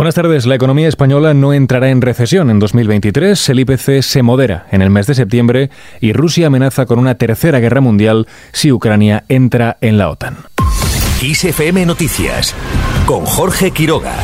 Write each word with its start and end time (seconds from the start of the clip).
Buenas 0.00 0.14
tardes. 0.14 0.46
La 0.46 0.54
economía 0.54 0.88
española 0.88 1.34
no 1.34 1.52
entrará 1.52 1.90
en 1.90 2.00
recesión 2.00 2.48
en 2.48 2.58
2023. 2.58 3.50
El 3.50 3.60
IPC 3.60 4.00
se 4.00 4.22
modera 4.22 4.66
en 4.70 4.80
el 4.80 4.88
mes 4.88 5.06
de 5.06 5.14
septiembre 5.14 5.68
y 6.00 6.14
Rusia 6.14 6.46
amenaza 6.46 6.86
con 6.86 6.98
una 6.98 7.16
tercera 7.16 7.60
guerra 7.60 7.82
mundial 7.82 8.26
si 8.50 8.72
Ucrania 8.72 9.24
entra 9.28 9.76
en 9.82 9.98
la 9.98 10.08
OTAN. 10.08 10.38
ISFM 11.20 11.84
Noticias 11.84 12.54
con 13.04 13.26
Jorge 13.26 13.72
Quiroga. 13.72 14.16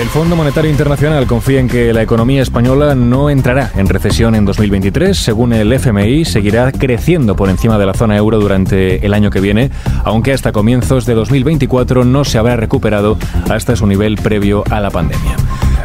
El 0.00 0.08
Fondo 0.08 0.34
Monetario 0.34 0.70
Internacional 0.70 1.26
confía 1.26 1.60
en 1.60 1.68
que 1.68 1.92
la 1.92 2.00
economía 2.00 2.40
española 2.40 2.94
no 2.94 3.28
entrará 3.28 3.70
en 3.76 3.86
recesión 3.86 4.34
en 4.34 4.46
2023. 4.46 5.14
Según 5.14 5.52
el 5.52 5.70
FMI, 5.74 6.24
seguirá 6.24 6.72
creciendo 6.72 7.36
por 7.36 7.50
encima 7.50 7.76
de 7.76 7.84
la 7.84 7.92
zona 7.92 8.16
euro 8.16 8.40
durante 8.40 9.04
el 9.04 9.12
año 9.12 9.28
que 9.28 9.42
viene, 9.42 9.70
aunque 10.02 10.32
hasta 10.32 10.52
comienzos 10.52 11.04
de 11.04 11.12
2024 11.12 12.06
no 12.06 12.24
se 12.24 12.38
habrá 12.38 12.56
recuperado 12.56 13.18
hasta 13.50 13.76
su 13.76 13.86
nivel 13.86 14.16
previo 14.16 14.64
a 14.70 14.80
la 14.80 14.90
pandemia. 14.90 15.36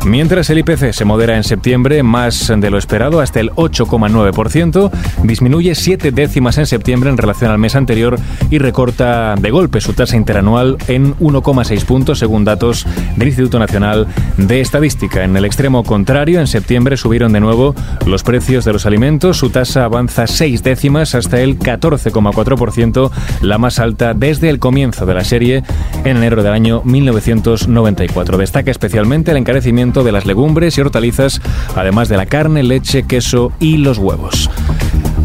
Mientras 0.06 0.52
el 0.52 0.60
IPC 0.60 0.94
se 0.94 1.04
modera 1.04 1.36
en 1.36 1.44
septiembre 1.44 2.04
más 2.04 2.54
de 2.56 2.70
lo 2.70 2.78
esperado, 2.78 3.22
hasta 3.22 3.40
el 3.40 3.50
8,9%, 3.54 4.92
disminuye 5.24 5.74
siete 5.74 6.12
décimas 6.12 6.60
en 6.60 6.68
septiembre 6.68 7.10
en 7.10 7.18
relación 7.18 7.50
al 7.50 7.58
mes 7.58 7.76
anterior 7.76 8.20
y 8.52 8.60
recorta 8.60 9.34
de 9.34 9.50
golpe 9.50 9.82
su 9.82 9.94
tasa 9.94 10.16
interanual 10.16 10.78
en 10.88 11.16
1,6 11.16 11.86
puntos 11.86 12.20
según 12.20 12.44
datos 12.44 12.86
del 13.16 13.30
Instituto 13.30 13.58
Nacional 13.58 14.06
de 14.38 14.62
Estadística. 14.62 15.24
En 15.24 15.36
el 15.38 15.44
extremo 15.44 15.84
contrario, 15.84 16.40
en 16.40 16.46
septiembre 16.46 16.98
subieron 16.98 17.34
de 17.34 17.40
nuevo 17.40 17.74
los 18.06 18.22
precios 18.22 18.64
de 18.64 18.74
los 18.74 18.86
alimentos, 18.86 19.38
su 19.38 19.50
tasa 19.50 19.86
avanza 19.86 20.28
seis 20.28 20.62
décimas 20.62 21.16
hasta 21.16 21.42
el 21.42 21.58
14,4%, 21.58 23.10
la 23.42 23.58
más 23.58 23.80
alta 23.80 24.14
desde 24.14 24.50
el 24.50 24.60
comienzo 24.60 25.08
de 25.08 25.16
la 25.16 25.24
serie 25.24 25.64
en 26.04 26.18
enero 26.18 26.44
del 26.44 26.54
año 26.54 26.84
1994. 26.86 28.38
Destaca 28.38 28.70
especialmente 28.70 29.32
el 29.32 29.38
encarecimiento 29.38 29.95
de 30.04 30.12
las 30.12 30.26
legumbres 30.26 30.78
y 30.78 30.82
hortalizas, 30.82 31.42
además 31.76 32.10
de 32.10 32.18
la 32.18 32.26
carne, 32.26 32.64
leche, 32.64 33.04
queso 33.04 33.52
y 33.60 33.78
los 33.78 33.98
huevos. 33.98 34.50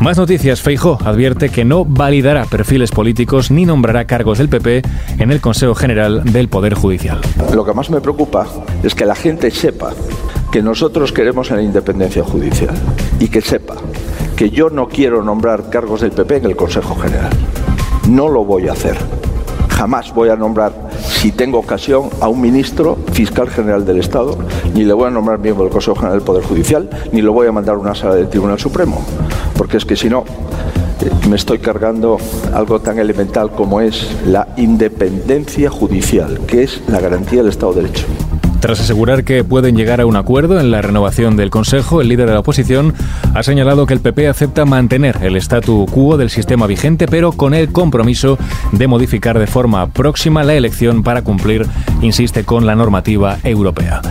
Más 0.01 0.17
noticias. 0.17 0.63
Feijó 0.63 0.99
advierte 1.05 1.51
que 1.51 1.67
no 1.67 1.85
validará 1.85 2.47
perfiles 2.47 2.91
políticos 2.91 3.51
ni 3.51 3.67
nombrará 3.67 4.07
cargos 4.07 4.39
del 4.39 4.49
PP 4.49 4.83
en 5.19 5.31
el 5.31 5.43
Consejo 5.43 5.75
General 5.75 6.25
del 6.25 6.49
Poder 6.49 6.73
Judicial. 6.73 7.21
Lo 7.53 7.67
que 7.67 7.75
más 7.75 7.91
me 7.91 8.01
preocupa 8.01 8.47
es 8.83 8.95
que 8.95 9.05
la 9.05 9.15
gente 9.15 9.51
sepa 9.51 9.93
que 10.51 10.63
nosotros 10.63 11.13
queremos 11.13 11.51
la 11.51 11.61
independencia 11.61 12.25
judicial 12.25 12.75
y 13.19 13.29
que 13.29 13.43
sepa 13.43 13.77
que 14.37 14.49
yo 14.49 14.71
no 14.71 14.89
quiero 14.89 15.23
nombrar 15.23 15.69
cargos 15.69 16.01
del 16.01 16.13
PP 16.13 16.37
en 16.37 16.45
el 16.47 16.57
Consejo 16.57 16.95
General. 16.95 17.31
No 18.09 18.29
lo 18.29 18.45
voy 18.45 18.69
a 18.69 18.73
hacer. 18.73 18.97
Jamás 19.69 20.15
voy 20.15 20.31
a 20.31 20.37
nombrar 20.37 20.73
si 21.21 21.33
tengo 21.33 21.59
ocasión, 21.59 22.09
a 22.21 22.29
un 22.29 22.41
ministro 22.41 22.97
fiscal 23.13 23.51
general 23.51 23.85
del 23.85 23.99
Estado, 23.99 24.39
ni 24.75 24.85
le 24.85 24.95
voy 24.95 25.09
a 25.09 25.11
nombrar 25.11 25.39
miembro 25.39 25.65
del 25.65 25.73
Consejo 25.73 25.95
General 25.97 26.17
del 26.17 26.25
Poder 26.25 26.43
Judicial, 26.43 26.89
ni 27.13 27.21
lo 27.21 27.35
voy 27.35 27.47
a 27.47 27.53
mandar 27.53 27.75
a 27.75 27.79
una 27.79 27.95
sala 27.95 28.15
del 28.15 28.31
Tribunal 28.31 28.59
Supremo, 28.59 29.05
porque 29.55 29.77
es 29.77 29.85
que 29.85 29.97
si 29.97 30.09
no, 30.09 30.25
eh, 31.03 31.11
me 31.29 31.37
estoy 31.37 31.59
cargando 31.59 32.17
algo 32.55 32.81
tan 32.81 32.99
elemental 32.99 33.51
como 33.51 33.83
es 33.83 34.11
la 34.25 34.49
independencia 34.57 35.69
judicial, 35.69 36.41
que 36.47 36.63
es 36.63 36.81
la 36.89 37.01
garantía 37.01 37.41
del 37.41 37.51
Estado 37.51 37.75
de 37.75 37.83
Derecho. 37.83 38.07
Tras 38.61 38.79
asegurar 38.79 39.25
que 39.25 39.43
pueden 39.43 39.75
llegar 39.75 40.03
a 40.03 40.07
un 40.07 40.17
acuerdo 40.17 40.61
en 40.61 40.71
la 40.71 40.83
renovación 40.83 41.35
del 41.37 41.49
Consejo, 41.49 42.03
el 42.03 42.09
líder 42.09 42.29
de 42.29 42.35
la 42.35 42.41
oposición 42.41 42.93
ha 43.35 43.43
señalado 43.43 43.87
que 43.87 43.95
el 43.95 44.01
PP 44.01 44.29
acepta 44.29 44.67
mantener 44.67 45.17
el 45.23 45.37
statu 45.37 45.87
quo 45.91 46.19
del 46.19 46.29
sistema 46.29 46.67
vigente, 46.67 47.07
pero 47.07 47.33
con 47.33 47.55
el 47.55 47.73
compromiso 47.73 48.39
de 48.73 48.87
modificar 48.87 49.39
de 49.39 49.47
forma 49.47 49.87
próxima 49.89 50.45
la 50.45 50.55
elección 50.55 51.03
para 51.03 51.23
cumplir, 51.23 51.67
insiste, 52.03 52.45
con 52.45 52.67
la 52.67 52.77
normativa 52.77 53.39
europea. 53.45 54.03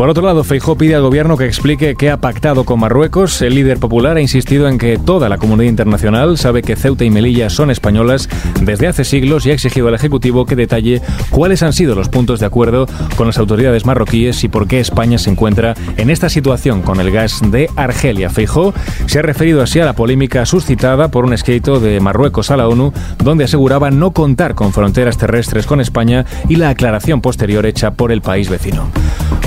Por 0.00 0.08
otro 0.08 0.24
lado, 0.24 0.44
Feijó 0.44 0.78
pide 0.78 0.94
al 0.94 1.02
gobierno 1.02 1.36
que 1.36 1.44
explique 1.44 1.94
qué 1.94 2.08
ha 2.08 2.16
pactado 2.16 2.64
con 2.64 2.80
Marruecos. 2.80 3.42
El 3.42 3.54
líder 3.54 3.78
popular 3.78 4.16
ha 4.16 4.22
insistido 4.22 4.66
en 4.66 4.78
que 4.78 4.96
toda 4.96 5.28
la 5.28 5.36
comunidad 5.36 5.68
internacional 5.68 6.38
sabe 6.38 6.62
que 6.62 6.74
Ceuta 6.74 7.04
y 7.04 7.10
Melilla 7.10 7.50
son 7.50 7.70
españolas 7.70 8.26
desde 8.62 8.86
hace 8.86 9.04
siglos 9.04 9.44
y 9.44 9.50
ha 9.50 9.52
exigido 9.52 9.88
al 9.88 9.94
Ejecutivo 9.94 10.46
que 10.46 10.56
detalle 10.56 11.02
cuáles 11.28 11.62
han 11.62 11.74
sido 11.74 11.94
los 11.94 12.08
puntos 12.08 12.40
de 12.40 12.46
acuerdo 12.46 12.86
con 13.14 13.26
las 13.26 13.36
autoridades 13.36 13.84
marroquíes 13.84 14.42
y 14.42 14.48
por 14.48 14.66
qué 14.66 14.80
España 14.80 15.18
se 15.18 15.28
encuentra 15.28 15.74
en 15.98 16.08
esta 16.08 16.30
situación 16.30 16.80
con 16.80 16.98
el 16.98 17.10
gas 17.10 17.42
de 17.50 17.68
Argelia. 17.76 18.30
Feijó 18.30 18.72
se 19.04 19.18
ha 19.18 19.22
referido 19.22 19.60
así 19.60 19.80
a 19.80 19.84
la 19.84 19.92
polémica 19.92 20.46
suscitada 20.46 21.10
por 21.10 21.26
un 21.26 21.34
escrito 21.34 21.78
de 21.78 22.00
Marruecos 22.00 22.50
a 22.50 22.56
la 22.56 22.68
ONU 22.68 22.94
donde 23.22 23.44
aseguraba 23.44 23.90
no 23.90 24.12
contar 24.12 24.54
con 24.54 24.72
fronteras 24.72 25.18
terrestres 25.18 25.66
con 25.66 25.78
España 25.78 26.24
y 26.48 26.56
la 26.56 26.70
aclaración 26.70 27.20
posterior 27.20 27.66
hecha 27.66 27.90
por 27.90 28.12
el 28.12 28.22
país 28.22 28.48
vecino. 28.48 28.88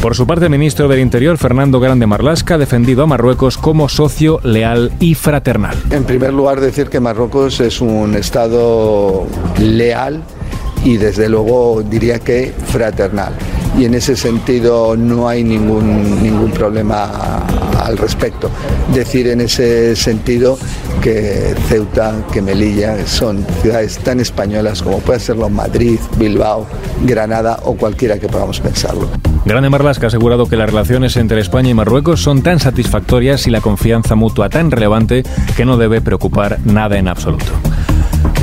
Por 0.03 0.15
su 0.15 0.27
parte, 0.27 0.43
el 0.43 0.51
ministro 0.51 0.89
del 0.89 0.99
Interior, 0.99 1.37
Fernando 1.37 1.79
Grande 1.79 2.05
Marlasca, 2.05 2.55
ha 2.55 2.57
defendido 2.57 3.03
a 3.03 3.07
Marruecos 3.07 3.57
como 3.57 3.87
socio 3.87 4.41
leal 4.43 4.91
y 4.99 5.15
fraternal. 5.15 5.77
En 5.91 6.03
primer 6.03 6.33
lugar, 6.33 6.59
decir 6.59 6.89
que 6.89 6.99
Marruecos 6.99 7.61
es 7.61 7.79
un 7.79 8.13
Estado 8.15 9.25
leal 9.59 10.21
y 10.83 10.97
desde 10.97 11.29
luego 11.29 11.81
diría 11.83 12.19
que 12.19 12.53
fraternal. 12.65 13.33
Y 13.79 13.85
en 13.85 13.93
ese 13.93 14.17
sentido 14.17 14.97
no 14.97 15.29
hay 15.29 15.41
ningún, 15.41 16.21
ningún 16.21 16.51
problema 16.51 17.45
al 17.81 17.97
respecto. 17.97 18.49
Decir 18.93 19.27
en 19.27 19.39
ese 19.39 19.95
sentido 19.95 20.57
que 21.01 21.55
Ceuta, 21.69 22.13
que 22.29 22.41
Melilla 22.41 23.07
son 23.07 23.45
ciudades 23.61 23.99
tan 23.99 24.19
españolas 24.19 24.83
como 24.83 24.99
puede 24.99 25.21
serlo 25.21 25.47
Madrid, 25.47 25.97
Bilbao, 26.17 26.67
Granada 27.05 27.61
o 27.63 27.77
cualquiera 27.77 28.19
que 28.19 28.27
podamos 28.27 28.59
pensarlo. 28.59 29.07
Grande 29.45 29.69
Marlasca 29.69 30.05
ha 30.05 30.07
asegurado 30.07 30.47
que 30.47 30.55
las 30.55 30.69
relaciones 30.69 31.17
entre 31.17 31.41
España 31.41 31.69
y 31.69 31.73
Marruecos 31.73 32.21
son 32.21 32.43
tan 32.43 32.59
satisfactorias 32.59 33.45
y 33.45 33.49
la 33.49 33.59
confianza 33.59 34.15
mutua 34.15 34.49
tan 34.49 34.71
relevante 34.71 35.23
que 35.57 35.65
no 35.65 35.77
debe 35.77 35.99
preocupar 35.99 36.59
nada 36.65 36.97
en 36.97 37.09
absoluto. 37.09 37.51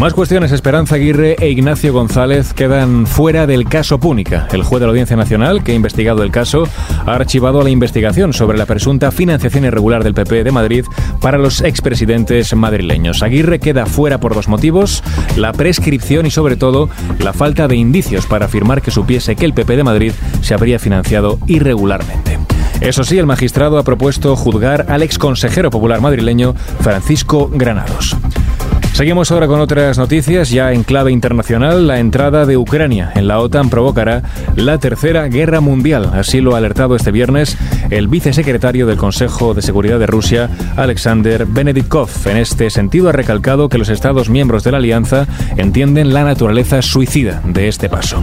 Más 0.00 0.14
cuestiones. 0.14 0.50
Esperanza 0.50 0.94
Aguirre 0.94 1.36
e 1.40 1.50
Ignacio 1.50 1.92
González 1.92 2.54
quedan 2.54 3.06
fuera 3.06 3.46
del 3.46 3.68
caso 3.68 4.00
Púnica. 4.00 4.48
El 4.50 4.62
juez 4.62 4.80
de 4.80 4.86
la 4.86 4.92
Audiencia 4.92 5.14
Nacional, 5.14 5.62
que 5.62 5.72
ha 5.72 5.74
investigado 5.74 6.22
el 6.22 6.30
caso, 6.30 6.66
ha 7.04 7.14
archivado 7.14 7.62
la 7.62 7.68
investigación 7.68 8.32
sobre 8.32 8.56
la 8.56 8.64
presunta 8.64 9.10
financiación 9.10 9.66
irregular 9.66 10.02
del 10.02 10.14
PP 10.14 10.42
de 10.42 10.52
Madrid 10.52 10.86
para 11.20 11.36
los 11.36 11.60
expresidentes 11.60 12.56
madrileños. 12.56 13.22
Aguirre 13.22 13.58
queda 13.58 13.84
fuera 13.84 14.18
por 14.20 14.34
dos 14.34 14.48
motivos, 14.48 15.04
la 15.36 15.52
prescripción 15.52 16.24
y 16.24 16.30
sobre 16.30 16.56
todo 16.56 16.88
la 17.18 17.34
falta 17.34 17.68
de 17.68 17.76
indicios 17.76 18.24
para 18.24 18.46
afirmar 18.46 18.80
que 18.80 18.90
supiese 18.90 19.36
que 19.36 19.44
el 19.44 19.52
PP 19.52 19.76
de 19.76 19.84
Madrid 19.84 20.12
se 20.40 20.54
habría 20.54 20.78
financiado 20.78 21.38
irregularmente. 21.46 22.38
Eso 22.80 23.04
sí, 23.04 23.18
el 23.18 23.26
magistrado 23.26 23.76
ha 23.76 23.82
propuesto 23.82 24.34
juzgar 24.34 24.86
al 24.88 25.02
exconsejero 25.02 25.68
popular 25.68 26.00
madrileño 26.00 26.54
Francisco 26.80 27.50
Granados. 27.52 28.16
Seguimos 28.92 29.30
ahora 29.30 29.46
con 29.46 29.60
otras 29.60 29.96
noticias. 29.96 30.50
Ya 30.50 30.72
en 30.72 30.82
clave 30.82 31.10
internacional, 31.10 31.86
la 31.86 32.00
entrada 32.00 32.44
de 32.44 32.56
Ucrania 32.56 33.10
en 33.14 33.28
la 33.28 33.38
OTAN 33.38 33.70
provocará 33.70 34.22
la 34.56 34.78
tercera 34.78 35.26
guerra 35.28 35.60
mundial. 35.60 36.10
Así 36.12 36.40
lo 36.40 36.54
ha 36.54 36.58
alertado 36.58 36.96
este 36.96 37.10
viernes 37.10 37.56
el 37.90 38.08
vicesecretario 38.08 38.86
del 38.86 38.96
Consejo 38.96 39.54
de 39.54 39.62
Seguridad 39.62 39.98
de 39.98 40.06
Rusia, 40.06 40.50
Alexander 40.76 41.46
Beneditkov. 41.46 42.10
En 42.26 42.36
este 42.36 42.70
sentido, 42.70 43.08
ha 43.08 43.12
recalcado 43.12 43.68
que 43.68 43.78
los 43.78 43.88
Estados 43.88 44.28
miembros 44.28 44.64
de 44.64 44.72
la 44.72 44.78
alianza 44.78 45.26
entienden 45.56 46.12
la 46.12 46.24
naturaleza 46.24 46.82
suicida 46.82 47.40
de 47.44 47.68
este 47.68 47.88
paso. 47.88 48.22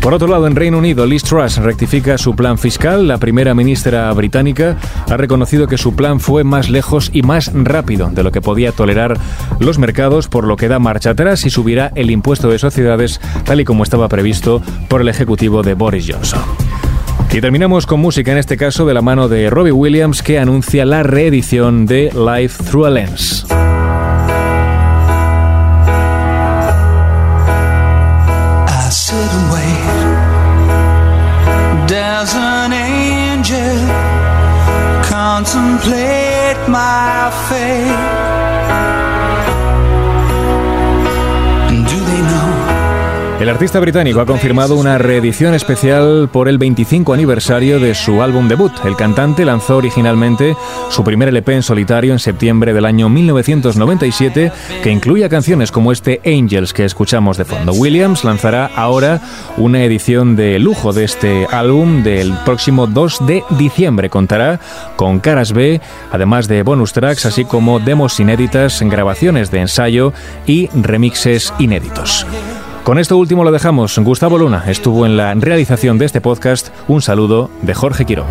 Por 0.00 0.14
otro 0.14 0.28
lado, 0.28 0.46
en 0.46 0.56
Reino 0.56 0.78
Unido, 0.78 1.06
Liz 1.06 1.22
Truss 1.22 1.56
rectifica 1.56 2.18
su 2.18 2.36
plan 2.36 2.58
fiscal. 2.58 3.08
La 3.08 3.18
primera 3.18 3.54
ministra 3.54 4.12
británica 4.12 4.76
ha 5.08 5.16
reconocido 5.16 5.66
que 5.66 5.78
su 5.78 5.94
plan 5.94 6.20
fue 6.20 6.44
más 6.44 6.68
lejos 6.68 7.10
y 7.12 7.22
más 7.22 7.50
rápido 7.54 8.10
de 8.10 8.22
lo 8.22 8.30
que 8.30 8.40
podía 8.40 8.72
tolerar 8.72 9.18
los 9.60 9.78
mercados, 9.84 10.28
por 10.28 10.46
lo 10.46 10.56
que 10.56 10.68
da 10.68 10.78
marcha 10.78 11.10
atrás 11.10 11.44
y 11.44 11.50
subirá 11.50 11.92
el 11.94 12.10
impuesto 12.10 12.48
de 12.48 12.58
sociedades 12.58 13.20
tal 13.44 13.60
y 13.60 13.66
como 13.66 13.82
estaba 13.82 14.08
previsto 14.08 14.62
por 14.88 15.02
el 15.02 15.08
ejecutivo 15.08 15.62
de 15.62 15.74
Boris 15.74 16.06
Johnson. 16.10 16.40
Y 17.30 17.42
terminamos 17.42 17.84
con 17.84 18.00
música, 18.00 18.32
en 18.32 18.38
este 18.38 18.56
caso 18.56 18.86
de 18.86 18.94
la 18.94 19.02
mano 19.02 19.28
de 19.28 19.50
Robbie 19.50 19.72
Williams, 19.72 20.22
que 20.22 20.38
anuncia 20.38 20.86
la 20.86 21.02
reedición 21.02 21.84
de 21.84 22.10
Life 22.14 22.64
Through 22.64 22.86
a 22.86 22.90
Lens. 22.90 23.46
El 43.40 43.48
artista 43.48 43.80
británico 43.80 44.20
ha 44.20 44.26
confirmado 44.26 44.76
una 44.76 44.96
reedición 44.96 45.54
especial 45.54 46.30
por 46.32 46.48
el 46.48 46.56
25 46.56 47.12
aniversario 47.12 47.80
de 47.80 47.94
su 47.94 48.22
álbum 48.22 48.48
debut. 48.48 48.72
El 48.84 48.96
cantante 48.96 49.44
lanzó 49.44 49.76
originalmente 49.76 50.56
su 50.88 51.02
primer 51.02 51.28
LP 51.28 51.56
en 51.56 51.62
solitario 51.62 52.12
en 52.12 52.20
septiembre 52.20 52.72
del 52.72 52.84
año 52.84 53.08
1997, 53.08 54.52
que 54.82 54.90
incluía 54.90 55.28
canciones 55.28 55.72
como 55.72 55.90
este 55.90 56.22
Angels 56.24 56.72
que 56.72 56.84
escuchamos 56.84 57.36
de 57.36 57.44
fondo. 57.44 57.72
Williams 57.72 58.24
lanzará 58.24 58.70
ahora 58.76 59.20
una 59.56 59.82
edición 59.82 60.36
de 60.36 60.60
lujo 60.60 60.92
de 60.92 61.04
este 61.04 61.46
álbum 61.50 62.04
del 62.04 62.32
próximo 62.44 62.86
2 62.86 63.26
de 63.26 63.42
diciembre. 63.58 64.10
Contará 64.10 64.60
con 64.94 65.18
caras 65.18 65.52
B, 65.52 65.80
además 66.12 66.46
de 66.46 66.62
bonus 66.62 66.92
tracks, 66.92 67.26
así 67.26 67.44
como 67.44 67.80
demos 67.80 68.18
inéditas, 68.20 68.80
grabaciones 68.80 69.50
de 69.50 69.60
ensayo 69.60 70.12
y 70.46 70.68
remixes 70.72 71.52
inéditos. 71.58 72.26
Con 72.84 72.98
esto 72.98 73.16
último 73.16 73.44
lo 73.44 73.50
dejamos. 73.50 73.98
Gustavo 73.98 74.36
Luna 74.36 74.64
estuvo 74.66 75.06
en 75.06 75.16
la 75.16 75.32
realización 75.32 75.96
de 75.96 76.04
este 76.04 76.20
podcast. 76.20 76.68
Un 76.86 77.00
saludo 77.00 77.50
de 77.62 77.72
Jorge 77.72 78.04
Quiroga. 78.04 78.28